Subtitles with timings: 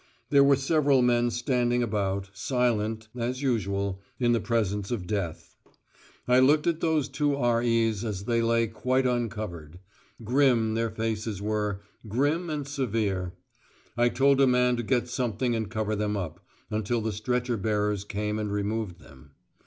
[0.31, 5.55] There were several men standing about, silent, as usual, in the presence of death.
[6.27, 9.77] I looked at those two R.E.'s as they lay quite uncovered;
[10.23, 13.33] grim their faces were, grim and severe.
[13.95, 16.39] I told a man to get something and cover them up,
[16.71, 19.33] until the stretcher bearers came and removed them.